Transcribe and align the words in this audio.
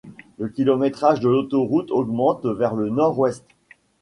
Le 0.39 0.47
kilométrage 0.49 1.19
de 1.19 1.29
l'autoroute 1.29 1.91
augmente 1.91 2.47
vers 2.47 2.73
le 2.73 2.89
nord-ouest. 2.89 3.45